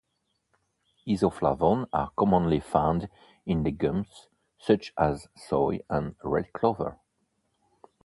Isoflavones 1.07 1.85
are 1.93 2.09
commonly 2.17 2.59
found 2.59 3.07
in 3.45 3.63
legumes 3.63 4.29
such 4.57 4.91
as 4.97 5.27
soy 5.35 5.81
and 5.91 6.15
red 6.23 6.51
clover. 6.53 6.97